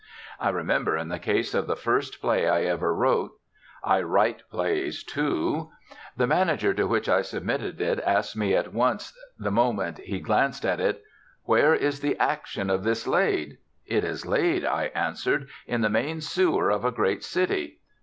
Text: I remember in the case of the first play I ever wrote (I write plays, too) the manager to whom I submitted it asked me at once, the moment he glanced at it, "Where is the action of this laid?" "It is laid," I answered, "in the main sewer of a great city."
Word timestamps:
I 0.39 0.49
remember 0.49 0.97
in 0.97 1.09
the 1.09 1.19
case 1.19 1.53
of 1.53 1.67
the 1.67 1.75
first 1.75 2.21
play 2.21 2.49
I 2.49 2.63
ever 2.63 2.91
wrote 2.91 3.33
(I 3.83 4.01
write 4.01 4.41
plays, 4.49 5.03
too) 5.03 5.69
the 6.17 6.25
manager 6.25 6.73
to 6.73 6.87
whom 6.87 7.01
I 7.07 7.21
submitted 7.21 7.79
it 7.79 7.99
asked 8.03 8.35
me 8.35 8.55
at 8.55 8.73
once, 8.73 9.15
the 9.37 9.51
moment 9.51 9.99
he 9.99 10.19
glanced 10.19 10.65
at 10.65 10.79
it, 10.79 11.03
"Where 11.43 11.75
is 11.75 11.99
the 11.99 12.17
action 12.17 12.71
of 12.71 12.83
this 12.83 13.05
laid?" 13.05 13.59
"It 13.85 14.03
is 14.03 14.25
laid," 14.25 14.65
I 14.65 14.85
answered, 14.95 15.47
"in 15.67 15.81
the 15.81 15.87
main 15.89 16.19
sewer 16.19 16.71
of 16.71 16.83
a 16.83 16.89
great 16.91 17.23
city." 17.23 17.79